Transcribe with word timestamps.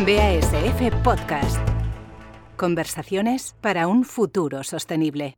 BASF 0.00 0.94
Podcast. 1.02 1.58
Conversaciones 2.56 3.56
para 3.60 3.88
un 3.88 4.04
futuro 4.04 4.62
sostenible. 4.62 5.36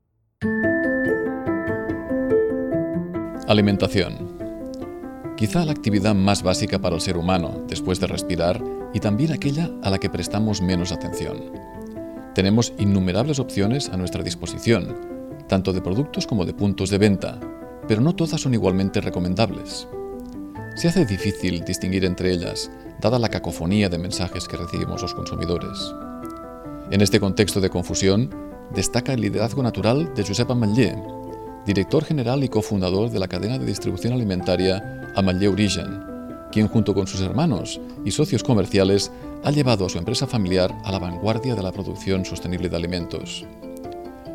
Alimentación. 3.49 4.37
Quizá 5.39 5.65
la 5.65 5.73
actividad 5.73 6.15
más 6.15 6.43
básica 6.43 6.79
para 6.79 6.97
el 6.97 7.01
ser 7.01 7.17
humano, 7.17 7.65
después 7.69 8.01
de 8.01 8.09
respirar, 8.09 8.63
y 8.93 9.01
también 9.01 9.33
aquella 9.33 9.71
a 9.83 9.89
la 9.89 9.97
que 9.97 10.11
prestamos 10.11 10.61
menos 10.61 10.93
atención. 10.93 11.53
Tenemos 12.35 12.75
innumerables 12.79 13.39
opciones 13.39 13.89
a 13.89 13.97
nuestra 13.97 14.23
disposición, 14.23 14.95
tanto 15.49 15.73
de 15.73 15.81
productos 15.81 16.27
como 16.27 16.45
de 16.45 16.53
puntos 16.53 16.91
de 16.91 16.99
venta, 16.99 17.41
pero 17.89 18.03
no 18.03 18.15
todas 18.15 18.43
son 18.43 18.53
igualmente 18.53 19.01
recomendables. 19.01 19.89
Se 20.81 20.89
hace 20.89 21.05
difícil 21.05 21.63
distinguir 21.63 22.07
entre 22.07 22.33
ellas, 22.33 22.71
dada 23.03 23.19
la 23.19 23.29
cacofonía 23.29 23.91
de 23.91 23.99
mensajes 23.99 24.49
que 24.49 24.57
recibimos 24.57 25.03
los 25.03 25.13
consumidores. 25.13 25.95
En 26.91 27.03
este 27.03 27.21
contexto 27.21 27.61
de 27.61 27.69
confusión, 27.69 28.31
destaca 28.75 29.13
el 29.13 29.21
liderazgo 29.21 29.63
natural 29.63 30.15
de 30.15 30.25
Josep 30.25 30.51
Ametller, 30.51 30.97
director 31.67 32.03
general 32.03 32.43
y 32.45 32.49
cofundador 32.49 33.11
de 33.11 33.19
la 33.19 33.29
cadena 33.29 33.59
de 33.59 33.67
distribución 33.67 34.15
alimentaria 34.15 35.13
Ametller 35.17 35.51
Origen, 35.51 36.03
quien 36.51 36.67
junto 36.67 36.95
con 36.95 37.07
sus 37.07 37.21
hermanos 37.21 37.79
y 38.07 38.11
socios 38.13 38.43
comerciales 38.43 39.13
ha 39.45 39.51
llevado 39.51 39.85
a 39.85 39.91
su 39.91 39.99
empresa 39.99 40.27
familiar 40.27 40.75
a 40.85 40.93
la 40.93 40.99
vanguardia 40.99 41.55
de 41.55 41.63
la 41.63 41.73
producción 41.73 42.25
sostenible 42.25 42.71
de 42.71 42.77
alimentos. 42.77 43.45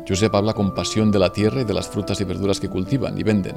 Josep 0.08 0.32
habla 0.32 0.52
con 0.52 0.76
pasión 0.76 1.10
de 1.10 1.18
la 1.18 1.32
tierra 1.32 1.62
y 1.62 1.64
de 1.64 1.74
las 1.74 1.88
frutas 1.88 2.20
y 2.20 2.24
verduras 2.24 2.60
que 2.60 2.68
cultivan 2.68 3.18
y 3.18 3.24
venden, 3.24 3.56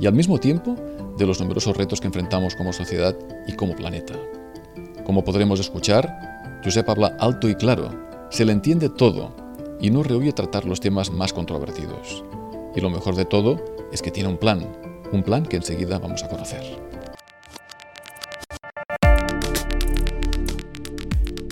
y 0.00 0.06
al 0.06 0.14
mismo 0.14 0.38
tiempo 0.38 0.76
de 1.16 1.26
los 1.26 1.40
numerosos 1.40 1.76
retos 1.76 2.00
que 2.00 2.06
enfrentamos 2.06 2.54
como 2.54 2.72
sociedad 2.72 3.16
y 3.46 3.52
como 3.54 3.74
planeta. 3.74 4.14
Como 5.04 5.24
podremos 5.24 5.58
escuchar, 5.58 6.60
Josep 6.64 6.88
habla 6.88 7.16
alto 7.18 7.48
y 7.48 7.54
claro, 7.54 7.90
se 8.30 8.44
le 8.44 8.52
entiende 8.52 8.88
todo 8.88 9.34
y 9.80 9.90
no 9.90 10.02
rehuye 10.02 10.32
tratar 10.32 10.64
los 10.64 10.80
temas 10.80 11.10
más 11.10 11.32
controvertidos. 11.32 12.24
Y 12.76 12.80
lo 12.80 12.90
mejor 12.90 13.16
de 13.16 13.24
todo 13.24 13.64
es 13.92 14.02
que 14.02 14.10
tiene 14.10 14.28
un 14.28 14.36
plan, 14.36 14.66
un 15.12 15.22
plan 15.22 15.44
que 15.44 15.56
enseguida 15.56 15.98
vamos 15.98 16.22
a 16.22 16.28
conocer. 16.28 16.62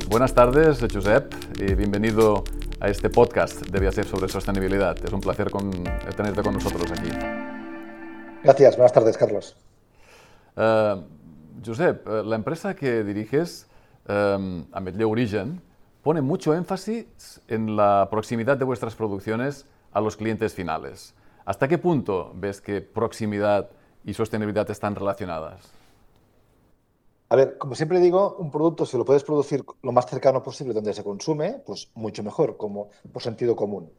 Buenas 0.08 0.34
tardes, 0.34 0.78
Josep, 0.80 1.34
y 1.58 1.74
bienvenido 1.74 2.44
a 2.80 2.88
este 2.88 3.10
podcast 3.10 3.66
de 3.66 3.84
BASF 3.84 4.08
sobre 4.08 4.28
sostenibilidad. 4.28 4.96
Es 5.04 5.12
un 5.12 5.20
placer 5.20 5.50
tenerte 6.16 6.42
con 6.42 6.54
nosotros 6.54 6.90
aquí. 6.92 7.45
Gracias, 8.46 8.76
buenas 8.76 8.92
tardes, 8.92 9.18
Carlos. 9.18 9.56
Uh, 10.56 11.02
Josep, 11.66 12.06
eh, 12.06 12.22
la 12.22 12.36
empresa 12.36 12.76
que 12.76 13.02
diriges, 13.02 13.66
um, 14.08 14.66
Ametller 14.70 15.06
Origen, 15.06 15.60
pone 16.00 16.20
mucho 16.20 16.54
énfasis 16.54 17.40
en 17.48 17.74
la 17.74 18.06
proximidad 18.08 18.56
de 18.56 18.64
vuestras 18.64 18.94
producciones 18.94 19.66
a 19.90 20.00
los 20.00 20.16
clientes 20.16 20.54
finales. 20.54 21.12
¿Hasta 21.44 21.66
qué 21.66 21.76
punto 21.78 22.30
ves 22.36 22.60
que 22.60 22.80
proximidad 22.82 23.68
y 24.04 24.14
sostenibilidad 24.14 24.70
están 24.70 24.94
relacionadas? 24.94 25.68
A 27.30 27.34
ver, 27.34 27.58
como 27.58 27.74
siempre 27.74 27.98
digo, 27.98 28.36
un 28.38 28.52
producto 28.52 28.86
si 28.86 28.96
lo 28.96 29.04
puedes 29.04 29.24
producir 29.24 29.64
lo 29.82 29.90
más 29.90 30.06
cercano 30.06 30.44
posible 30.44 30.72
donde 30.72 30.94
se 30.94 31.02
consume, 31.02 31.62
pues 31.66 31.90
mucho 31.94 32.22
mejor, 32.22 32.56
como 32.56 32.90
por 33.12 33.22
sentido 33.22 33.56
común. 33.56 33.90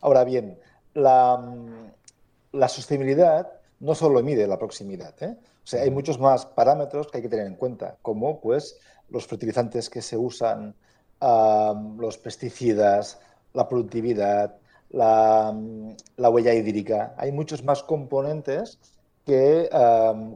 Ahora 0.00 0.22
bien, 0.22 0.60
la, 0.94 1.38
mm, 1.38 1.90
la 2.52 2.68
sostenibilidad 2.68 3.56
no 3.80 3.94
solo 3.94 4.22
mide 4.22 4.46
la 4.46 4.58
proximidad. 4.58 5.14
¿eh? 5.22 5.36
O 5.40 5.66
sea, 5.66 5.82
hay 5.82 5.90
muchos 5.90 6.18
más 6.18 6.46
parámetros 6.46 7.08
que 7.08 7.18
hay 7.18 7.22
que 7.22 7.28
tener 7.28 7.46
en 7.46 7.56
cuenta, 7.56 7.96
como 8.02 8.40
pues 8.40 8.78
los 9.08 9.26
fertilizantes 9.26 9.90
que 9.90 10.02
se 10.02 10.16
usan, 10.16 10.74
los 11.20 12.18
pesticidas, 12.18 13.18
la 13.54 13.68
productividad, 13.68 14.56
la, 14.90 15.56
la, 16.16 16.30
huella 16.30 16.54
hídrica. 16.54 17.14
Hay 17.16 17.32
muchos 17.32 17.64
más 17.64 17.82
componentes 17.82 18.78
que 19.24 19.68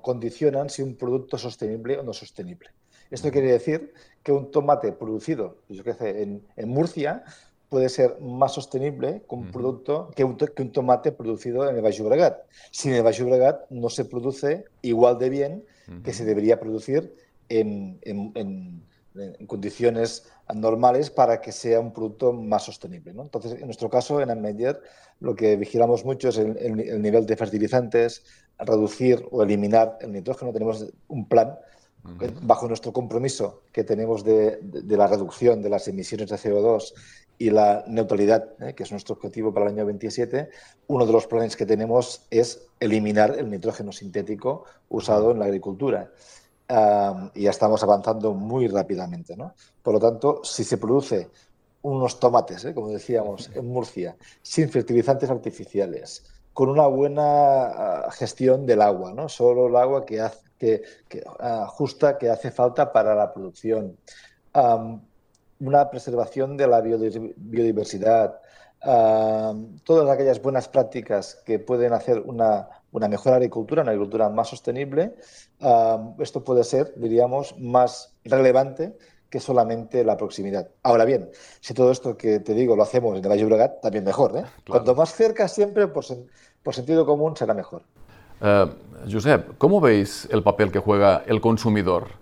condicionan 0.02 0.70
si 0.70 0.82
un 0.82 0.96
producto 0.96 1.36
es 1.36 1.42
sostenible 1.42 1.98
o 1.98 2.02
no 2.02 2.12
sostenible. 2.12 2.70
Esto 3.10 3.30
quiere 3.30 3.52
decir 3.52 3.92
que 4.22 4.32
un 4.32 4.50
tomate 4.50 4.92
producido, 4.92 5.58
yo 5.68 5.82
qué 5.82 5.94
sé, 5.94 6.22
en, 6.22 6.46
en 6.56 6.68
Murcia, 6.68 7.24
puede 7.70 7.88
ser 7.88 8.20
más 8.20 8.52
sostenible 8.52 9.22
que 9.26 9.34
un 9.34 9.50
producto 9.50 10.10
que 10.14 10.24
un, 10.24 10.36
que 10.36 10.62
un, 10.62 10.72
tomate 10.72 11.12
producido 11.12 11.68
en 11.70 11.76
el 11.76 11.82
Baix 11.82 11.96
Llobregat. 11.96 12.42
Si 12.70 12.88
en 12.88 12.96
el 12.96 13.02
Baix 13.02 13.16
Llobregat 13.16 13.70
no 13.70 13.88
se 13.88 14.04
produce 14.04 14.64
igual 14.82 15.18
de 15.18 15.30
bien 15.30 15.64
que 16.04 16.12
se 16.12 16.24
debería 16.24 16.60
producir 16.60 17.14
en, 17.48 17.98
en, 18.02 18.32
en, 18.34 18.82
en, 19.14 19.46
condiciones 19.46 20.26
normales 20.54 21.10
para 21.10 21.40
que 21.40 21.52
sea 21.52 21.80
un 21.80 21.92
producto 21.92 22.32
más 22.32 22.64
sostenible. 22.64 23.12
¿no? 23.12 23.22
Entonces, 23.22 23.54
en 23.54 23.66
nuestro 23.66 23.88
caso, 23.88 24.20
en 24.20 24.30
Ammeyer, 24.30 24.80
lo 25.20 25.34
que 25.34 25.56
vigilamos 25.56 26.04
mucho 26.04 26.28
es 26.28 26.38
el, 26.38 26.56
el, 26.58 27.02
nivel 27.02 27.26
de 27.26 27.36
fertilizantes, 27.36 28.22
reducir 28.58 29.26
o 29.30 29.42
eliminar 29.42 29.98
el 30.00 30.12
nitrógeno. 30.12 30.52
Tenemos 30.52 30.86
un 31.08 31.28
plan 31.28 31.58
bajo 32.42 32.66
nuestro 32.66 32.92
compromiso 32.92 33.62
que 33.72 33.84
tenemos 33.84 34.24
de, 34.24 34.58
de, 34.62 34.82
de, 34.82 34.96
la 34.96 35.06
reducción 35.06 35.60
de 35.62 35.68
las 35.68 35.86
emisiones 35.88 36.30
de 36.30 36.36
CO2 36.36 36.94
y 37.40 37.48
la 37.48 37.84
neutralidad, 37.86 38.50
¿eh? 38.60 38.74
que 38.74 38.82
es 38.82 38.90
nuestro 38.90 39.14
objetivo 39.14 39.52
para 39.52 39.64
el 39.64 39.72
año 39.72 39.86
27, 39.86 40.50
uno 40.88 41.06
de 41.06 41.12
los 41.12 41.26
planes 41.26 41.56
que 41.56 41.64
tenemos 41.64 42.26
es 42.30 42.66
eliminar 42.78 43.34
el 43.38 43.48
nitrógeno 43.50 43.92
sintético 43.92 44.64
usado 44.90 45.30
en 45.30 45.38
la 45.38 45.46
agricultura. 45.46 46.10
Y 47.34 47.42
ya 47.42 47.50
estamos 47.50 47.82
avanzando 47.82 48.34
muy 48.34 48.68
rápidamente. 48.68 49.38
¿no? 49.38 49.54
Por 49.82 49.94
lo 49.94 50.00
tanto, 50.00 50.42
si 50.44 50.64
se 50.64 50.76
produce 50.76 51.30
unos 51.80 52.20
tomates, 52.20 52.66
¿eh? 52.66 52.74
como 52.74 52.90
decíamos, 52.90 53.50
en 53.54 53.66
Murcia, 53.66 54.18
sin 54.42 54.68
fertilizantes 54.68 55.30
artificiales, 55.30 56.22
con 56.52 56.68
una 56.68 56.86
buena 56.88 58.04
uh, 58.06 58.10
gestión 58.10 58.66
del 58.66 58.82
agua, 58.82 59.14
¿no? 59.14 59.30
solo 59.30 59.68
el 59.68 59.76
agua 59.76 60.04
que, 60.04 60.20
hace, 60.20 60.49
que, 60.60 60.82
que 61.08 61.24
uh, 61.26 61.66
justa 61.66 62.18
que 62.18 62.28
hace 62.28 62.50
falta 62.52 62.92
para 62.92 63.14
la 63.14 63.32
producción. 63.32 63.96
Um, 64.54 65.00
una 65.58 65.90
preservación 65.90 66.56
de 66.56 66.66
la 66.66 66.80
biodiversidad, 66.80 68.40
uh, 68.84 69.54
todas 69.84 70.08
aquellas 70.08 70.40
buenas 70.40 70.68
prácticas 70.68 71.42
que 71.44 71.58
pueden 71.58 71.92
hacer 71.92 72.20
una, 72.20 72.68
una 72.92 73.08
mejor 73.08 73.34
agricultura, 73.34 73.82
una 73.82 73.92
agricultura 73.92 74.28
más 74.28 74.48
sostenible, 74.48 75.16
uh, 75.60 76.14
esto 76.22 76.44
puede 76.44 76.64
ser, 76.64 76.92
diríamos, 76.96 77.58
más 77.58 78.14
relevante 78.24 78.96
que 79.30 79.40
solamente 79.40 80.04
la 80.04 80.16
proximidad. 80.16 80.68
Ahora 80.82 81.04
bien, 81.04 81.30
si 81.60 81.72
todo 81.72 81.90
esto 81.92 82.16
que 82.16 82.40
te 82.40 82.52
digo 82.52 82.74
lo 82.76 82.82
hacemos 82.82 83.16
en 83.16 83.24
el 83.24 83.30
Valle 83.30 83.42
Llobregat, 83.42 83.80
también 83.80 84.04
mejor. 84.04 84.32
¿eh? 84.32 84.42
Claro. 84.42 84.62
Cuanto 84.66 84.94
más 84.94 85.14
cerca 85.14 85.46
siempre, 85.46 85.86
por, 85.86 86.04
sen 86.04 86.26
por 86.62 86.74
sentido 86.74 87.06
común, 87.06 87.36
será 87.36 87.54
mejor. 87.54 87.82
Uh, 88.40 88.70
Josep, 89.10 89.58
¿cómo 89.58 89.80
veis 89.80 90.28
el 90.30 90.42
papel 90.42 90.70
que 90.70 90.78
juega 90.78 91.22
el 91.26 91.40
consumidor 91.40 92.20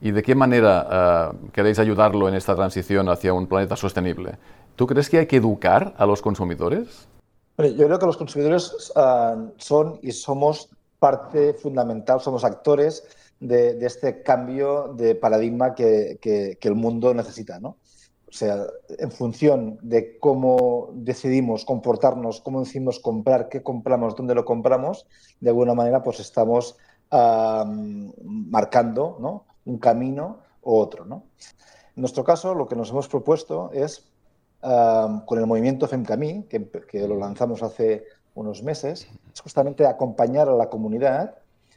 y 0.00 0.10
de 0.12 0.22
qué 0.22 0.34
manera 0.34 1.32
uh, 1.32 1.50
queréis 1.50 1.78
ayudarlo 1.78 2.28
en 2.28 2.34
esta 2.34 2.54
transición 2.56 3.08
hacia 3.08 3.34
un 3.34 3.46
planeta 3.46 3.76
sostenible. 3.76 4.38
¿Tú 4.76 4.86
crees 4.86 5.10
que 5.10 5.18
hay 5.18 5.26
que 5.26 5.36
educar 5.36 5.94
a 5.98 6.06
los 6.06 6.22
consumidores? 6.22 7.06
Yo 7.58 7.86
creo 7.86 7.98
que 7.98 8.06
los 8.06 8.16
consumidores 8.16 8.92
uh, 8.96 9.50
son 9.58 9.98
y 10.02 10.12
somos 10.12 10.70
parte 10.98 11.52
fundamental, 11.52 12.20
somos 12.20 12.44
actores 12.44 13.06
de, 13.38 13.84
este 13.84 14.22
cambio 14.22 14.94
de 14.96 15.14
paradigma 15.14 15.74
que, 15.74 16.18
que, 16.20 16.56
que, 16.58 16.68
el 16.68 16.74
mundo 16.74 17.12
necesita. 17.12 17.60
¿no? 17.60 17.76
O 18.30 18.32
sea, 18.32 18.64
en 18.98 19.10
función 19.10 19.78
de 19.82 20.16
cómo 20.18 20.90
decidimos 20.94 21.64
comportarnos, 21.64 22.40
cómo 22.40 22.60
decidimos 22.60 23.00
comprar, 23.00 23.48
qué 23.48 23.60
compramos, 23.60 24.14
dónde 24.14 24.36
lo 24.36 24.44
compramos, 24.44 25.06
de 25.40 25.50
alguna 25.50 25.74
manera 25.74 26.02
pues 26.02 26.20
estamos 26.20 26.76
marcando 27.10 29.44
un 29.64 29.78
camino 29.78 30.38
u 30.62 30.76
otro. 30.76 31.04
En 31.04 31.22
nuestro 31.96 32.22
caso, 32.22 32.54
lo 32.54 32.68
que 32.68 32.76
nos 32.76 32.90
hemos 32.90 33.08
propuesto 33.08 33.70
es, 33.72 34.08
con 34.60 35.38
el 35.38 35.46
movimiento 35.46 35.88
FEMCAMI, 35.88 36.44
que, 36.44 37.08
lo 37.08 37.16
lanzamos 37.16 37.64
hace 37.64 38.04
unos 38.34 38.62
meses, 38.62 39.08
es 39.32 39.40
justamente 39.40 39.86
acompañar 39.86 40.48
a 40.48 40.54
la 40.54 40.68
comunidad 40.68 41.34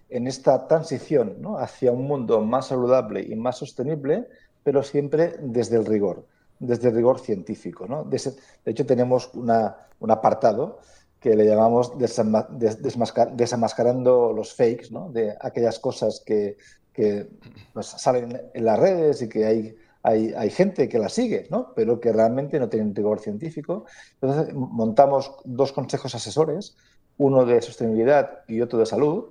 en 0.09 0.27
esta 0.27 0.67
transición 0.67 1.41
hacia 1.57 1.91
un 1.91 2.05
mundo 2.05 2.41
más 2.41 2.67
saludable 2.67 3.25
y 3.27 3.35
más 3.35 3.57
sostenible, 3.57 4.27
pero 4.63 4.83
siempre 4.83 5.35
desde 5.41 5.77
el 5.77 5.85
rigor, 5.85 6.25
desde 6.59 6.91
rigor 6.91 7.19
científico. 7.19 7.87
¿no? 7.87 8.03
De, 8.03 8.21
hecho, 8.65 8.85
tenemos 8.85 9.31
una, 9.33 9.75
un 9.99 10.11
apartado 10.11 10.79
que 11.19 11.35
le 11.35 11.45
llamamos 11.45 11.97
desenmascarando 11.97 14.33
los 14.33 14.53
fakes, 14.53 14.89
¿no? 14.91 15.09
de 15.09 15.35
aquellas 15.39 15.79
cosas 15.79 16.21
que, 16.25 16.57
que 16.91 17.29
pues, 17.73 17.87
salen 17.87 18.41
en 18.53 18.65
las 18.65 18.77
redes 18.77 19.21
y 19.21 19.29
que 19.29 19.45
hay, 19.45 19.75
hay, 20.03 20.33
hay, 20.35 20.49
gente 20.49 20.89
que 20.89 20.99
las 20.99 21.13
sigue, 21.13 21.47
¿no? 21.49 21.73
pero 21.75 22.01
que 22.01 22.11
realmente 22.11 22.59
no 22.59 22.67
tienen 22.67 22.93
rigor 22.93 23.19
científico. 23.19 23.85
Entonces 24.19 24.53
montamos 24.53 25.33
dos 25.45 25.71
consejos 25.71 26.13
asesores, 26.13 26.75
uno 27.17 27.45
de 27.45 27.61
sostenibilidad 27.61 28.39
y 28.47 28.59
otro 28.59 28.79
de 28.79 28.85
salud, 28.85 29.29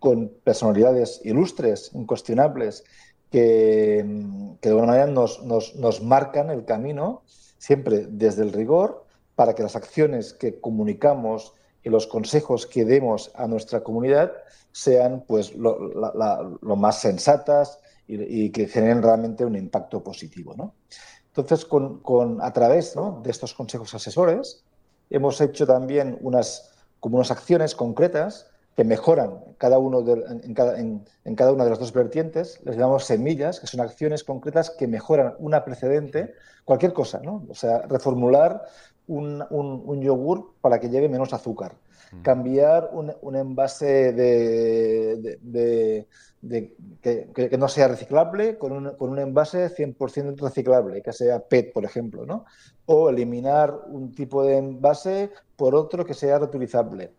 con 0.00 0.32
personalidades 0.42 1.20
ilustres, 1.24 1.92
incuestionables, 1.94 2.84
que, 3.30 4.04
de 4.60 4.68
alguna 4.68 4.88
manera 4.88 5.06
nos, 5.06 5.42
nos, 5.44 6.02
marcan 6.02 6.50
el 6.50 6.64
camino, 6.64 7.22
siempre 7.58 8.06
desde 8.08 8.42
el 8.42 8.52
rigor, 8.52 9.06
para 9.34 9.54
que 9.54 9.62
las 9.62 9.76
acciones 9.76 10.34
que 10.34 10.60
comunicamos 10.60 11.54
y 11.82 11.88
los 11.88 12.06
consejos 12.06 12.66
que 12.66 12.84
demos 12.84 13.30
a 13.34 13.46
nuestra 13.46 13.82
comunidad 13.82 14.32
sean 14.72 15.24
pues 15.26 15.54
lo, 15.54 16.76
más 16.76 17.00
sensatas 17.00 17.78
y, 18.06 18.50
que 18.50 18.66
generen 18.66 19.02
realmente 19.02 19.44
un 19.44 19.56
impacto 19.56 20.02
positivo. 20.02 20.54
¿no? 20.56 20.74
Entonces, 21.28 21.64
con, 21.64 22.00
con, 22.00 22.42
a 22.42 22.52
través 22.52 22.94
de 23.22 23.30
estos 23.30 23.54
consejos 23.54 23.94
asesores, 23.94 24.64
hemos 25.08 25.40
hecho 25.40 25.66
también 25.66 26.18
unas, 26.20 26.70
como 26.98 27.16
unas 27.16 27.30
acciones 27.30 27.74
concretas 27.74 28.50
que 28.76 28.84
mejoran 28.84 29.40
cada 29.58 29.78
uno 29.78 30.00
en, 30.00 30.54
cada, 30.54 30.78
en, 30.78 31.04
cada, 31.36 31.52
una 31.52 31.64
de 31.64 31.70
las 31.70 31.78
dos 31.78 31.92
vertientes, 31.92 32.60
les 32.64 32.76
llamamos 32.76 33.04
semillas, 33.04 33.60
que 33.60 33.66
son 33.66 33.80
acciones 33.80 34.24
concretas 34.24 34.70
que 34.70 34.86
mejoran 34.86 35.34
una 35.38 35.64
precedente, 35.64 36.34
cualquier 36.64 36.92
cosa, 36.92 37.20
¿no? 37.22 37.44
O 37.48 37.54
sea, 37.54 37.82
reformular 37.82 38.62
un, 39.06 39.44
un, 39.50 40.00
yogur 40.00 40.54
para 40.60 40.78
que 40.78 40.88
lleve 40.88 41.08
menos 41.08 41.32
azúcar, 41.32 41.74
cambiar 42.22 42.90
un, 42.92 43.12
un 43.20 43.36
envase 43.36 44.12
de, 44.12 45.38
que, 47.02 47.56
no 47.58 47.68
sea 47.68 47.88
reciclable 47.88 48.58
con 48.58 48.72
un, 48.72 48.90
con 48.96 49.10
un 49.10 49.18
envase 49.18 49.68
100% 49.74 50.40
reciclable, 50.40 51.02
que 51.02 51.12
sea 51.12 51.40
PET, 51.40 51.72
por 51.72 51.84
ejemplo, 51.84 52.26
¿no? 52.26 52.44
O 52.86 53.10
eliminar 53.10 53.74
un 53.88 54.12
tipo 54.12 54.42
de 54.44 54.56
envase 54.56 55.30
por 55.56 55.74
otro 55.74 56.04
que 56.04 56.14
sea 56.14 56.38
reutilizable. 56.38 57.12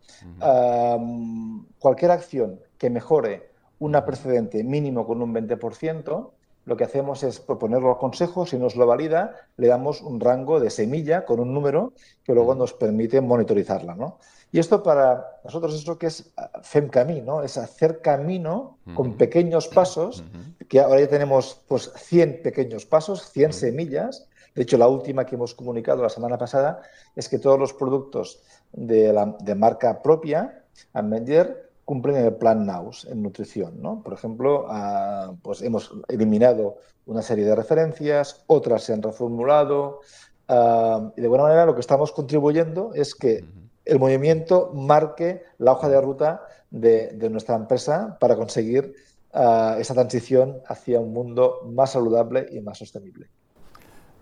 cualquier 1.78 2.10
acción 2.10 2.60
que 2.78 2.90
mejore 2.90 3.50
una 3.78 4.04
precedente 4.04 4.62
mínimo 4.62 5.06
con 5.06 5.22
un 5.22 5.34
20%, 5.34 6.30
lo 6.64 6.76
que 6.76 6.84
hacemos 6.84 7.24
es 7.24 7.40
proponerlo 7.40 7.90
al 7.90 7.98
Consejo, 7.98 8.46
si 8.46 8.56
nos 8.56 8.76
lo 8.76 8.86
valida, 8.86 9.34
le 9.56 9.66
damos 9.66 10.00
un 10.00 10.20
rango 10.20 10.60
de 10.60 10.70
semilla 10.70 11.24
con 11.24 11.40
un 11.40 11.52
número 11.52 11.92
que 12.22 12.34
luego 12.34 12.54
nos 12.54 12.72
permite 12.72 13.20
monitorizarla. 13.20 13.96
¿no? 13.96 14.18
Y 14.52 14.58
esto 14.58 14.82
para 14.82 15.40
nosotros 15.44 15.74
es 15.74 15.86
lo 15.86 15.98
que 15.98 16.06
es 16.08 16.30
ah, 16.36 16.50
FEMCAMI, 16.62 17.22
¿no? 17.22 17.42
Es 17.42 17.56
hacer 17.56 18.02
camino 18.02 18.76
con 18.94 19.16
pequeños 19.16 19.66
pasos, 19.68 20.22
que 20.68 20.78
ahora 20.78 21.00
ya 21.00 21.08
tenemos 21.08 21.62
pues 21.66 21.90
100 21.96 22.42
pequeños 22.42 22.84
pasos, 22.84 23.30
100 23.32 23.54
semillas. 23.54 24.28
De 24.54 24.62
hecho, 24.62 24.76
la 24.76 24.88
última 24.88 25.24
que 25.24 25.36
hemos 25.36 25.54
comunicado 25.54 26.02
la 26.02 26.10
semana 26.10 26.36
pasada 26.36 26.82
es 27.16 27.30
que 27.30 27.38
todos 27.38 27.58
los 27.58 27.72
productos 27.72 28.42
de, 28.72 29.10
la, 29.10 29.34
de 29.40 29.54
marca 29.54 30.02
propia, 30.02 30.62
Amender, 30.92 31.70
cumplen 31.86 32.16
el 32.16 32.34
plan 32.34 32.66
NAUS 32.66 33.06
en 33.06 33.22
nutrición. 33.22 33.80
¿no? 33.80 34.02
Por 34.02 34.12
ejemplo, 34.12 34.66
ah, 34.68 35.32
pues 35.42 35.62
hemos 35.62 35.92
eliminado 36.08 36.76
una 37.06 37.22
serie 37.22 37.46
de 37.46 37.54
referencias, 37.54 38.44
otras 38.46 38.84
se 38.84 38.92
han 38.92 39.02
reformulado, 39.02 40.00
ah, 40.48 41.10
y 41.16 41.22
de 41.22 41.28
buena 41.28 41.44
manera 41.44 41.64
lo 41.64 41.74
que 41.74 41.80
estamos 41.80 42.12
contribuyendo 42.12 42.92
es 42.94 43.14
que 43.14 43.44
el 43.84 43.98
movimiento 43.98 44.70
marque 44.74 45.44
la 45.58 45.72
hoja 45.72 45.88
de 45.88 46.00
ruta 46.00 46.42
de, 46.70 47.28
nuestra 47.30 47.56
empresa 47.56 48.16
para 48.20 48.36
conseguir 48.36 48.94
uh, 49.34 49.78
esa 49.78 49.94
transición 49.94 50.58
hacia 50.66 51.00
un 51.00 51.12
mundo 51.12 51.60
más 51.72 51.92
saludable 51.92 52.46
y 52.50 52.60
más 52.60 52.78
sostenible. 52.78 53.28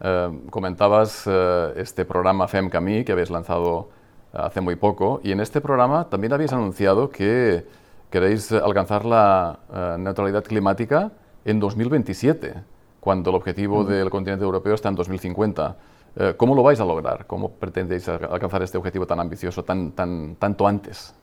Uh, 0.01 0.49
comentabas 0.51 1.27
uh, 1.27 1.73
este 1.77 2.05
programa 2.05 2.49
FEM 2.49 2.71
Camí 2.71 3.05
que 3.05 3.13
habéis 3.13 3.31
lanzado 3.31 3.91
hace 4.33 4.61
muy 4.61 4.77
poco 4.77 5.21
y 5.23 5.33
en 5.33 5.41
este 5.41 5.61
programa 5.61 6.09
también 6.09 6.33
habéis 6.33 6.53
anunciado 6.53 7.11
que 7.11 7.67
queréis 8.11 8.51
alcanzar 8.53 9.05
la 9.05 9.97
neutralidad 9.99 10.43
climática 10.43 11.13
en 11.45 11.61
2027, 11.61 12.55
cuando 13.01 13.31
el 13.31 13.37
objetivo 13.37 13.85
del 13.85 14.11
continente 14.11 14.45
europeo 14.45 14.75
está 14.75 14.89
en 14.89 14.95
2050. 14.95 15.77
Eh, 16.17 16.35
¿Cómo 16.37 16.55
lo 16.55 16.63
vais 16.63 16.81
a 16.81 16.85
lograr? 16.85 17.27
¿Cómo 17.27 17.51
pretendéis 17.51 18.09
alcanzar 18.09 18.63
este 18.63 18.79
objetivo 18.79 19.07
tan 19.07 19.21
ambicioso 19.21 19.65
tan, 19.65 19.93
tan, 19.93 20.37
tanto 20.37 20.67
antes? 20.67 21.15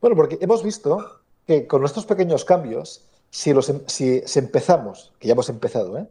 Bueno, 0.00 0.16
porque 0.16 0.38
hemos 0.40 0.62
visto 0.62 1.20
que 1.46 1.66
con 1.66 1.80
nuestros 1.80 2.06
pequeños 2.06 2.44
cambios, 2.44 3.04
si, 3.30 3.52
los, 3.52 3.68
em, 3.68 3.80
si, 3.86 4.22
empezamos, 4.36 5.12
que 5.18 5.28
ya 5.28 5.32
hemos 5.32 5.48
empezado, 5.48 5.98
¿eh? 5.98 6.06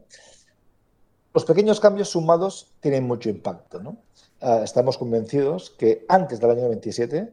los 1.32 1.44
pequeños 1.44 1.80
cambios 1.80 2.10
sumados 2.10 2.72
tienen 2.80 3.04
mucho 3.04 3.28
impacto. 3.28 3.80
Ah, 4.40 4.60
estamos 4.62 4.98
convencidos 4.98 5.70
que 5.70 6.04
antes 6.08 6.38
del 6.38 6.50
año 6.50 6.68
27 6.68 7.32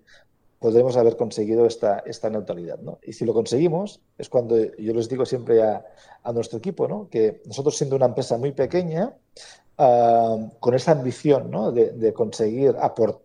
podremos 0.59 0.95
haber 0.97 1.17
conseguido 1.17 1.65
esta, 1.65 1.99
esta 2.05 2.29
neutralidad. 2.29 2.79
¿no? 2.79 2.99
Y 3.03 3.13
si 3.13 3.25
lo 3.25 3.33
conseguimos, 3.33 3.99
es 4.17 4.29
cuando 4.29 4.55
yo 4.75 4.93
les 4.93 5.09
digo 5.09 5.25
siempre 5.25 5.63
a, 5.63 5.83
a 6.23 6.31
nuestro 6.31 6.59
equipo, 6.59 6.87
¿no? 6.87 7.09
que 7.09 7.41
nosotros 7.45 7.75
siendo 7.77 7.95
una 7.95 8.05
empresa 8.05 8.37
muy 8.37 8.51
pequeña, 8.51 9.15
con 10.59 10.75
esa 10.75 10.91
ambición 10.91 11.51
de, 11.73 12.13
conseguir 12.13 12.75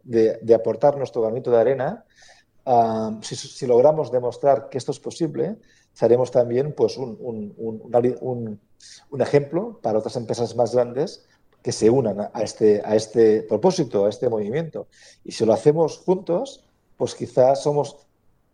de, 0.05 0.55
aportar 0.55 0.97
nuestro 0.97 1.23
granito 1.23 1.51
de 1.51 1.61
arena, 1.61 2.05
si, 3.21 3.67
logramos 3.67 4.11
demostrar 4.11 4.69
que 4.71 4.79
esto 4.79 4.93
es 4.93 5.01
posible, 5.01 5.57
seremos 5.93 6.31
también 6.31 6.73
pues, 6.73 6.97
un, 6.97 7.17
un, 7.21 8.61
un, 9.11 9.21
ejemplo 9.21 9.79
para 9.83 9.99
otras 9.99 10.17
empresas 10.17 10.57
más 10.57 10.75
grandes 10.75 11.27
que 11.63 11.73
se 11.73 11.91
unan 11.91 12.31
a 12.33 12.43
este, 12.43 12.81
a 12.85 12.95
este 12.95 13.43
propósito, 13.43 14.07
a 14.07 14.09
este 14.09 14.29
movimiento. 14.29 14.87
Y 15.25 15.33
si 15.33 15.45
lo 15.45 15.53
hacemos 15.53 15.99
juntos, 15.99 16.65
pues 16.97 17.15
quizás 17.15 17.63
somos 17.63 18.06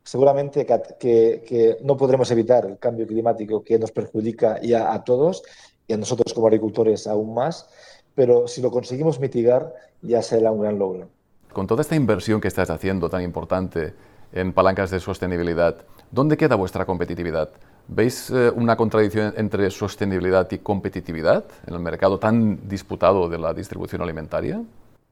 seguramente 0.05 0.67
que, 0.67 1.43
que, 1.47 1.79
no 1.83 1.97
podremos 1.97 2.31
evitar 2.31 2.65
el 2.67 2.79
cambio 2.79 3.07
climático 3.07 3.63
que 3.63 3.79
nos 3.79 3.93
perjudica 3.93 4.61
ya 4.61 4.93
a 4.93 5.05
todos 5.05 5.43
y 5.87 5.93
a 5.93 5.97
nosotros 5.97 6.33
como 6.35 6.47
agricultores 6.47 7.07
aún 7.07 7.35
más, 7.35 7.69
pero 8.15 8.49
si 8.49 8.61
lo 8.61 8.71
conseguimos 8.71 9.21
mitigar 9.21 9.75
ya 10.03 10.23
será 10.23 10.51
un 10.51 10.61
gran 10.61 10.79
logro. 10.79 11.09
Con 11.53 11.67
toda 11.67 11.83
esta 11.83 11.97
inversión 11.97 12.41
que 12.41 12.49
estás 12.49 12.71
haciendo 12.71 13.09
tan 13.09 13.23
importante 13.23 13.95
en 14.33 14.53
palancas 14.53 14.91
de 14.91 15.01
sostenibilidad, 15.01 15.77
¿dónde 16.11 16.37
queda 16.37 16.57
vuestra 16.57 16.85
competitividad? 16.87 17.51
¿Veis 17.89 18.31
eh, 18.31 18.51
una 18.55 18.77
contradicción 18.77 19.35
entre 19.37 19.71
sostenibilidad 19.71 20.51
y 20.51 20.59
competitividad 20.59 21.45
en 21.67 21.75
el 21.75 21.81
mercado 21.81 22.19
tan 22.19 22.69
disputado 22.69 23.29
de 23.29 23.39
la 23.39 23.53
distribución 23.53 24.03
alimentaria? 24.03 24.63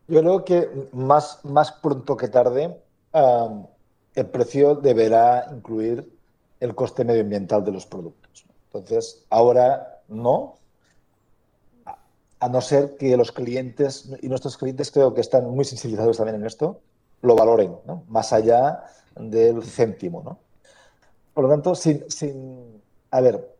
Yo 0.09 0.21
creo 0.21 0.45
que 0.45 0.69
más, 0.93 1.45
más 1.45 1.73
pronto 1.73 2.17
que 2.17 2.29
tarde 2.29 2.77
el 4.21 4.29
precio 4.29 4.75
deberá 4.75 5.49
incluir 5.53 6.11
el 6.61 6.75
coste 6.75 7.05
medioambiental 7.05 7.65
de 7.65 7.73
los 7.73 7.87
productos. 7.87 8.45
Entonces, 8.67 9.25
ahora 9.31 10.03
no, 10.09 10.59
a 12.39 12.49
no 12.49 12.61
ser 12.61 12.97
que 12.97 13.17
los 13.17 13.33
clientes, 13.33 14.11
y 14.21 14.29
nuestros 14.29 14.57
clientes 14.57 14.91
creo 14.91 15.15
que 15.15 15.21
están 15.21 15.51
muy 15.51 15.65
sensibilizados 15.65 16.19
también 16.19 16.37
en 16.37 16.47
esto, 16.47 16.81
lo 17.23 17.35
valoren, 17.35 17.77
más 18.09 18.33
allá 18.33 18.85
del 19.17 19.63
céntimo. 19.63 20.23
¿no? 20.23 20.39
Por 21.35 21.45
lo 21.45 21.51
tanto, 21.51 21.75
sin, 21.75 22.11
sin 22.11 22.83
a 23.11 23.21
ver, 23.21 23.57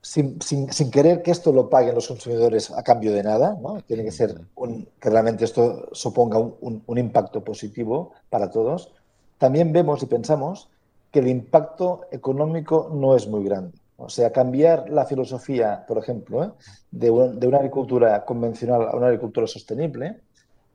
sin, 0.00 0.40
sin, 0.40 0.72
sin, 0.72 0.90
querer 0.90 1.22
que 1.22 1.30
esto 1.30 1.52
lo 1.52 1.68
paguen 1.68 1.94
los 1.94 2.08
consumidores 2.08 2.70
a 2.70 2.82
cambio 2.82 3.12
de 3.12 3.22
nada, 3.22 3.58
¿no? 3.60 3.80
tiene 3.82 4.04
que 4.04 4.12
ser 4.12 4.40
un, 4.54 4.88
que 5.00 5.10
realmente 5.10 5.44
esto 5.44 5.88
suponga 5.92 6.38
un, 6.38 6.82
un, 6.86 6.98
impacto 6.98 7.44
positivo 7.44 8.12
para 8.30 8.50
todos, 8.50 8.92
también 9.38 9.72
vemos 9.72 10.02
y 10.02 10.06
pensamos 10.06 10.68
que 11.10 11.20
el 11.20 11.28
impacto 11.28 12.02
económico 12.10 12.90
no 12.92 13.16
es 13.16 13.26
muy 13.26 13.44
grande. 13.44 13.78
O 13.96 14.08
sea, 14.08 14.30
cambiar 14.30 14.90
la 14.90 15.06
filosofía, 15.06 15.84
por 15.86 15.98
ejemplo, 15.98 16.44
¿eh? 16.44 16.50
de, 16.90 17.10
una 17.10 17.58
agricultura 17.58 18.24
convencional 18.24 18.88
a 18.88 18.96
una 18.96 19.06
agricultura 19.06 19.46
sostenible, 19.46 20.20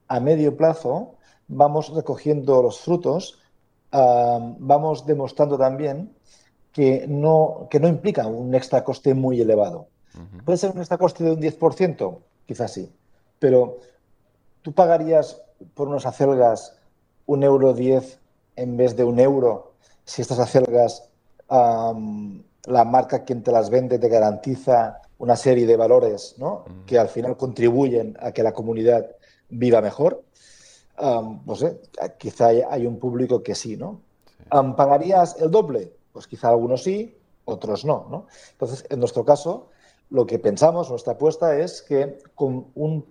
a 0.07 0.19
medio 0.19 0.57
plazo 0.57 1.15
vamos 1.47 1.93
recogiendo 1.93 2.61
los 2.61 2.79
frutos, 2.79 3.39
vamos 3.91 5.05
demostrando 5.05 5.57
también 5.57 6.13
que 6.71 7.05
no, 7.07 7.67
que 7.69 7.79
no 7.79 7.87
implica 7.87 8.25
un 8.27 8.55
extra 8.55 8.83
coste 8.83 9.13
muy 9.13 9.39
elevado. 9.39 9.87
¿Puede 10.45 10.57
ser 10.57 10.71
un 10.71 10.79
extra 10.79 10.97
coste 10.97 11.23
de 11.23 11.31
un 11.31 11.41
10%? 11.41 12.19
Quizás 12.45 12.73
sí. 12.73 12.91
Pero 13.39 13.77
tú 14.61 14.73
pagarías 14.73 15.41
por 15.73 15.87
unas 15.87 16.05
acelgas 16.05 16.75
un 17.25 17.43
euro 17.43 17.73
10 17.73 18.19
en 18.55 18.77
vez 18.77 18.95
de 18.95 19.03
un 19.03 19.19
euro 19.19 19.73
si 20.05 20.21
estas 20.21 20.39
acelgas 20.39 21.09
la 21.49 22.83
marca 22.85 23.23
quien 23.23 23.43
te 23.43 23.51
las 23.51 23.69
vende 23.69 23.99
te 23.99 24.09
garantiza 24.09 25.01
una 25.19 25.35
serie 25.35 25.65
de 25.65 25.77
valores 25.77 26.35
¿no? 26.37 26.65
que 26.85 26.97
al 26.97 27.09
final 27.09 27.37
contribuyen 27.37 28.17
a 28.19 28.31
que 28.31 28.43
la 28.43 28.53
comunidad 28.53 29.07
viva 29.49 29.81
mejor, 29.81 30.23
pues 31.45 31.65
quizá 32.17 32.47
hay 32.47 32.85
un 32.85 32.99
público 32.99 33.43
que 33.43 33.55
sí, 33.55 33.77
¿no? 33.77 34.01
¿Pagarías 34.49 35.39
el 35.39 35.51
doble? 35.51 35.93
Pues 36.11 36.27
quizá 36.27 36.49
algunos 36.49 36.83
sí, 36.83 37.15
otros 37.45 37.85
no, 37.85 38.07
no. 38.09 38.27
Entonces, 38.51 38.85
en 38.89 38.99
nuestro 38.99 39.25
caso, 39.25 39.69
lo 40.09 40.25
que 40.25 40.39
pensamos, 40.39 40.89
nuestra 40.89 41.13
apuesta 41.13 41.57
es 41.57 41.81
que 41.81 42.19
con 42.35 42.67
un, 42.75 43.05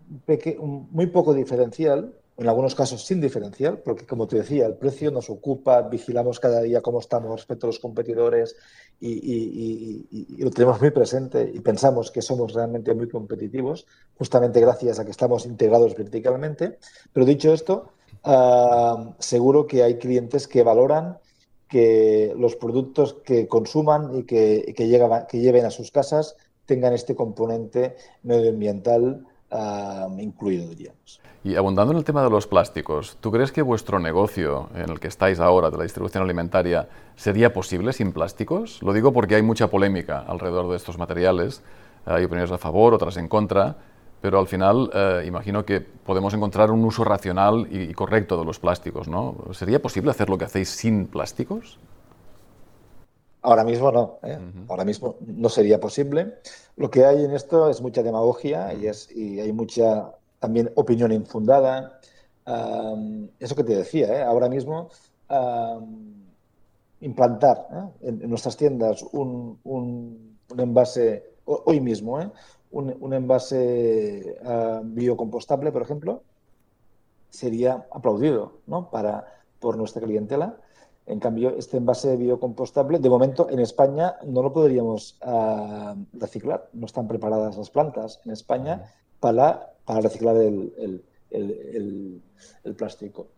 muy 0.90 1.06
poco 1.08 1.34
diferencial, 1.34 2.14
en 2.42 2.48
algunos 2.48 2.74
casos 2.74 3.04
sin 3.04 3.20
diferencial, 3.20 3.78
porque 3.78 4.06
como 4.06 4.26
te 4.26 4.36
decía, 4.36 4.66
el 4.66 4.74
precio 4.74 5.10
nos 5.10 5.30
ocupa, 5.30 5.82
vigilamos 5.82 6.40
cada 6.40 6.60
día 6.60 6.80
cómo 6.80 6.98
estamos 6.98 7.30
respecto 7.30 7.66
a 7.66 7.68
los 7.68 7.78
competidores 7.78 8.56
y, 9.00 10.38
lo 10.38 10.50
tenemos 10.50 10.80
muy 10.80 10.90
presente 10.90 11.50
y 11.52 11.60
pensamos 11.60 12.10
que 12.10 12.22
somos 12.22 12.52
realmente 12.52 12.94
muy 12.94 13.08
competitivos, 13.08 13.86
justamente 14.16 14.60
gracias 14.60 14.98
a 14.98 15.04
que 15.04 15.10
estamos 15.10 15.46
integrados 15.46 15.96
verticalmente. 15.96 16.78
Pero 17.12 17.26
dicho 17.26 17.52
esto, 17.52 17.92
ah, 18.24 19.14
seguro 19.18 19.66
que 19.66 19.82
hay 19.82 19.98
clientes 19.98 20.46
que 20.46 20.62
valoran 20.62 21.18
que 21.68 22.34
los 22.36 22.56
productos 22.56 23.14
que 23.24 23.48
consuman 23.48 24.14
y 24.18 24.24
que, 24.24 24.74
que, 24.76 25.26
que 25.28 25.40
lleven 25.40 25.64
a 25.64 25.70
sus 25.70 25.90
casas 25.90 26.36
tengan 26.66 26.92
este 26.92 27.14
componente 27.16 27.96
medioambiental 28.22 29.26
ah, 29.52 30.08
incluido, 30.18 30.68
diríamos. 30.68 31.20
Y 31.44 31.56
abundando 31.56 31.92
en 31.92 31.98
el 31.98 32.04
tema 32.04 32.22
de 32.22 32.30
los 32.30 32.46
plásticos, 32.46 33.16
¿tú 33.20 33.32
crees 33.32 33.50
que 33.50 33.62
vuestro 33.62 33.98
negocio 33.98 34.68
en 34.76 34.90
el 34.90 35.00
que 35.00 35.08
estáis 35.08 35.40
ahora, 35.40 35.70
de 35.70 35.76
la 35.76 35.82
distribución 35.82 36.22
alimentaria, 36.22 36.88
sería 37.16 37.52
posible 37.52 37.92
sin 37.92 38.12
plásticos? 38.12 38.80
Lo 38.82 38.92
digo 38.92 39.12
porque 39.12 39.34
hay 39.34 39.42
mucha 39.42 39.68
polémica 39.68 40.20
alrededor 40.20 40.70
de 40.70 40.76
estos 40.76 40.98
materiales. 40.98 41.62
Hay 42.06 42.24
opiniones 42.24 42.52
a 42.52 42.58
favor, 42.58 42.94
otras 42.94 43.16
en 43.16 43.26
contra, 43.26 43.76
pero 44.20 44.38
al 44.38 44.46
final 44.46 44.88
eh, 44.94 45.24
imagino 45.26 45.64
que 45.64 45.80
podemos 45.80 46.32
encontrar 46.32 46.70
un 46.70 46.84
uso 46.84 47.02
racional 47.02 47.66
y, 47.70 47.92
correcto 47.92 48.38
de 48.38 48.44
los 48.44 48.60
plásticos, 48.60 49.08
¿no? 49.08 49.34
¿Sería 49.50 49.82
posible 49.82 50.12
hacer 50.12 50.30
lo 50.30 50.38
que 50.38 50.44
hacéis 50.44 50.68
sin 50.68 51.06
plásticos? 51.06 51.80
Ahora 53.42 53.64
mismo 53.64 53.90
no, 53.90 54.18
¿eh? 54.22 54.38
ahora 54.68 54.84
mismo 54.84 55.16
no 55.20 55.48
sería 55.48 55.80
posible. 55.80 56.34
Lo 56.76 56.90
que 56.90 57.04
hay 57.04 57.24
en 57.24 57.32
esto 57.32 57.68
es 57.68 57.80
mucha 57.80 58.02
demagogia 58.02 58.72
y, 58.72 58.86
es, 58.86 59.10
y 59.10 59.40
hay 59.40 59.52
mucha 59.52 60.12
también 60.38 60.70
opinión 60.76 61.12
infundada. 61.12 62.00
eso 63.38 63.56
que 63.56 63.64
te 63.64 63.76
decía, 63.76 64.06
¿eh? 64.18 64.22
ahora 64.22 64.48
mismo 64.48 64.90
implantar 67.00 67.66
¿eh? 67.72 68.08
en, 68.08 68.28
nuestras 68.28 68.56
tiendas 68.56 69.02
un, 69.12 69.58
un, 69.64 70.38
envase, 70.56 71.24
hoy 71.44 71.80
mismo, 71.80 72.20
¿eh? 72.20 72.30
un, 72.70 73.12
envase 73.12 74.36
biocompostable, 74.84 75.72
por 75.72 75.82
ejemplo, 75.82 76.22
sería 77.30 77.86
aplaudido 77.90 78.60
¿no? 78.66 78.90
Para, 78.90 79.26
por 79.58 79.76
nuestra 79.76 80.02
clientela. 80.02 80.56
En 81.06 81.18
cambio, 81.18 81.56
este 81.58 81.78
envase 81.78 82.16
biocompostable, 82.16 82.98
de 82.98 83.10
momento 83.10 83.48
en 83.50 83.58
España 83.58 84.16
no 84.24 84.42
lo 84.42 84.52
podríamos 84.52 85.18
reciclar. 86.12 86.68
No 86.72 86.86
están 86.86 87.08
preparadas 87.08 87.56
las 87.56 87.70
plantas 87.70 88.20
en 88.24 88.32
España 88.32 88.84
para 89.20 89.72
para 89.84 90.00
reciclar 90.00 90.36
el, 90.36 91.02
plástico. 92.76 93.28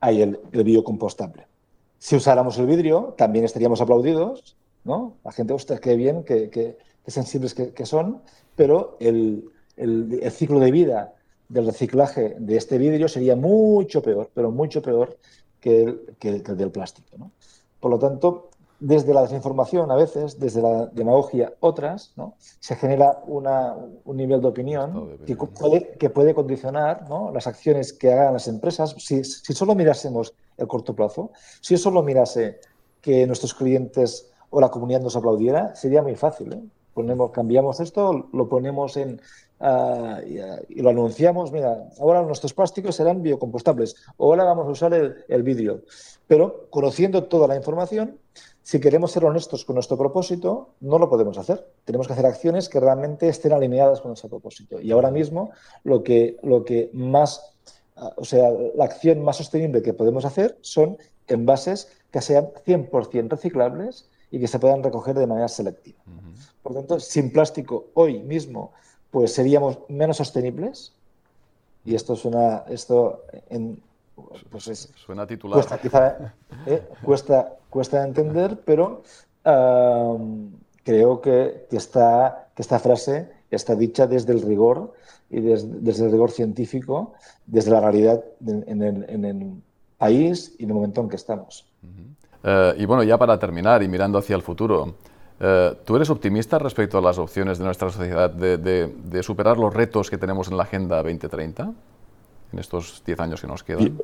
Hay 0.00 0.22
el, 0.22 0.38
biocompostable. 0.52 1.46
Si 1.98 2.16
usáramos 2.16 2.58
el 2.58 2.66
vidrio, 2.66 3.14
también 3.16 3.44
estaríamos 3.44 3.80
aplaudidos, 3.80 4.56
¿no? 4.84 5.16
La 5.24 5.32
gente, 5.32 5.52
ostras, 5.52 5.80
qué 5.80 5.96
bien, 5.96 6.24
qué, 6.24 6.76
sensibles 7.06 7.54
que, 7.54 7.86
son, 7.86 8.20
pero 8.56 8.96
el, 9.00 9.50
ciclo 10.30 10.60
de 10.60 10.70
vida 10.70 11.14
del 11.48 11.66
reciclaje 11.66 12.36
de 12.38 12.56
este 12.56 12.78
vidrio 12.78 13.08
sería 13.08 13.36
mucho 13.36 14.02
peor, 14.02 14.30
pero 14.34 14.50
mucho 14.50 14.82
peor 14.82 15.16
que 15.64 15.82
el, 15.82 16.42
que 16.42 16.50
el 16.52 16.56
del 16.58 16.70
plástico. 16.70 17.16
¿no? 17.16 17.30
Por 17.80 17.90
lo 17.90 17.98
tanto, 17.98 18.50
desde 18.78 19.14
la 19.14 19.22
desinformación 19.22 19.90
a 19.90 19.94
veces, 19.94 20.38
desde 20.38 20.60
la 20.60 20.86
demagogia 20.86 21.54
otras, 21.60 22.12
¿no? 22.16 22.34
se 22.38 22.76
genera 22.76 23.22
un 23.26 24.16
nivel 24.16 24.42
de 24.42 24.46
opinión 24.46 25.16
que 25.24 25.36
puede, 25.36 25.92
que 25.92 26.10
puede 26.10 26.34
condicionar 26.34 27.06
las 27.32 27.46
acciones 27.46 27.94
que 27.94 28.12
hagan 28.12 28.34
las 28.34 28.46
empresas. 28.46 28.94
Si, 28.98 29.24
solo 29.24 29.74
mirásemos 29.74 30.34
el 30.58 30.66
corto 30.66 30.94
plazo, 30.94 31.30
si 31.62 31.74
yo 31.74 31.78
solo 31.78 32.02
mirase 32.02 32.60
que 33.00 33.26
nuestros 33.26 33.54
clientes 33.54 34.30
o 34.50 34.60
la 34.60 34.70
comunidad 34.70 35.00
nos 35.00 35.16
aplaudiera, 35.16 35.74
sería 35.74 36.02
muy 36.02 36.14
fácil. 36.14 36.52
¿eh? 36.52 36.62
Ponemos, 36.92 37.30
cambiamos 37.30 37.80
esto, 37.80 38.28
lo 38.34 38.48
ponemos 38.50 38.98
en, 38.98 39.18
ah, 39.60 40.20
y, 40.68 40.80
lo 40.80 40.90
anunciamos, 40.90 41.52
mira, 41.52 41.88
ahora 41.98 42.22
nuestros 42.22 42.54
plásticos 42.54 42.96
serán 42.96 43.22
biocompostables, 43.22 43.96
o 44.16 44.26
ahora 44.30 44.44
vamos 44.44 44.66
a 44.66 44.70
usar 44.70 44.94
el, 44.94 45.24
el 45.28 45.42
vidrio. 45.42 45.82
Pero 46.26 46.68
conociendo 46.70 47.24
toda 47.24 47.46
la 47.46 47.56
información, 47.56 48.18
si 48.62 48.80
queremos 48.80 49.12
ser 49.12 49.26
honestos 49.26 49.64
con 49.66 49.74
nuestro 49.74 49.98
propósito, 49.98 50.70
no 50.80 50.98
lo 50.98 51.10
podemos 51.10 51.36
hacer. 51.36 51.68
Tenemos 51.84 52.06
que 52.06 52.14
hacer 52.14 52.24
acciones 52.24 52.70
que 52.70 52.80
realmente 52.80 53.28
estén 53.28 53.52
alineadas 53.52 54.00
con 54.00 54.08
nuestro 54.08 54.30
propósito. 54.30 54.80
Y 54.80 54.90
ahora 54.90 55.10
mismo 55.10 55.50
lo 55.82 56.02
que, 56.02 56.38
lo 56.42 56.64
que 56.64 56.88
más, 56.94 57.54
ah, 57.96 58.14
o 58.16 58.24
sea, 58.24 58.50
la 58.74 58.86
acción 58.86 59.22
más 59.22 59.36
sostenible 59.36 59.82
que 59.82 59.92
podemos 59.92 60.24
hacer 60.24 60.56
son 60.62 60.96
envases 61.28 61.88
que 62.10 62.22
sean 62.22 62.50
100% 62.66 63.28
reciclables 63.28 64.08
y 64.30 64.40
que 64.40 64.48
se 64.48 64.58
puedan 64.58 64.82
recoger 64.82 65.14
de 65.14 65.26
manera 65.26 65.48
selectiva. 65.48 65.98
Por 66.62 66.74
tanto, 66.74 66.98
sin 67.00 67.32
plástico 67.32 67.88
hoy 67.94 68.20
mismo, 68.20 68.72
pues 69.14 69.32
seríamos 69.32 69.78
menos 69.88 70.16
sostenibles. 70.16 70.92
Y 71.84 71.94
esto 71.94 72.16
suena, 72.16 72.64
esto 72.68 73.22
en, 73.48 73.80
pues 74.50 74.66
es, 74.66 74.90
Suena 74.96 75.24
titular. 75.24 75.64
Eh, 76.66 76.82
cuesta, 77.04 77.54
cuesta, 77.70 78.02
entender, 78.02 78.58
pero 78.64 79.04
creo 79.44 81.20
que, 81.20 81.66
que, 81.70 81.76
esta, 81.76 82.48
que 82.56 82.62
esta 82.62 82.80
frase 82.80 83.30
está 83.52 83.76
dicha 83.76 84.08
desde 84.08 84.32
el 84.32 84.42
rigor 84.42 84.94
y 85.30 85.40
desde, 85.40 86.06
el 86.06 86.10
rigor 86.10 86.32
científico, 86.32 87.12
desde 87.46 87.70
la 87.70 87.82
realidad 87.82 88.24
en, 88.44 88.82
el, 88.82 89.62
país 89.96 90.56
y 90.58 90.64
en 90.64 90.70
el 90.70 90.74
momento 90.74 91.02
en 91.02 91.08
que 91.08 91.16
estamos. 91.16 91.64
Eh, 92.42 92.74
y 92.78 92.84
bueno, 92.84 93.04
ya 93.04 93.16
para 93.16 93.38
terminar 93.38 93.80
y 93.80 93.86
mirando 93.86 94.18
hacia 94.18 94.34
el 94.34 94.42
futuro, 94.42 94.96
eh, 95.40 95.74
¿tú 95.84 95.96
eres 95.96 96.10
optimista 96.10 96.58
respecto 96.58 96.98
a 96.98 97.00
las 97.00 97.18
opciones 97.18 97.58
de 97.58 97.64
nuestra 97.64 97.90
sociedad 97.90 98.30
de, 98.30 98.58
de 98.58 99.22
superar 99.22 99.58
los 99.58 99.72
retos 99.72 100.10
que 100.10 100.18
tenemos 100.18 100.48
en 100.48 100.56
la 100.56 100.64
Agenda 100.64 100.96
2030? 100.96 101.72
en 102.54 102.60
estos 102.60 103.02
10 103.04 103.20
años 103.20 103.40
que 103.40 103.46
nos 103.46 103.62
quedan? 103.62 103.98